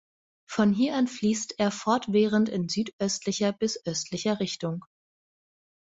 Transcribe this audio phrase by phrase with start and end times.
[0.49, 4.83] Von hier an fließt er fortwährend in südöstlicher bis östlicher Richtung.